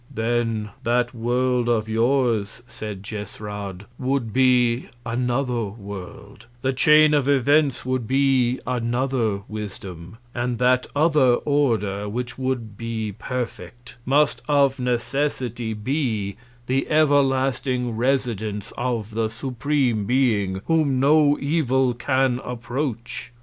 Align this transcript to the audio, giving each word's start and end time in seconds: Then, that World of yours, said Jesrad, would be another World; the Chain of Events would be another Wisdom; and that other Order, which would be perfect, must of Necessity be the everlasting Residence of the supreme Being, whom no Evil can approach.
Then, 0.11 0.71
that 0.81 1.13
World 1.13 1.69
of 1.69 1.87
yours, 1.87 2.63
said 2.67 3.03
Jesrad, 3.03 3.85
would 3.99 4.33
be 4.33 4.87
another 5.05 5.65
World; 5.65 6.47
the 6.63 6.73
Chain 6.73 7.13
of 7.13 7.29
Events 7.29 7.85
would 7.85 8.07
be 8.07 8.59
another 8.65 9.41
Wisdom; 9.47 10.17
and 10.33 10.57
that 10.57 10.87
other 10.95 11.35
Order, 11.45 12.09
which 12.09 12.35
would 12.35 12.75
be 12.77 13.11
perfect, 13.11 13.95
must 14.03 14.41
of 14.47 14.79
Necessity 14.79 15.75
be 15.75 16.35
the 16.65 16.89
everlasting 16.89 17.95
Residence 17.95 18.73
of 18.79 19.11
the 19.13 19.29
supreme 19.29 20.05
Being, 20.05 20.61
whom 20.65 20.99
no 20.99 21.37
Evil 21.39 21.93
can 21.93 22.39
approach. 22.43 23.31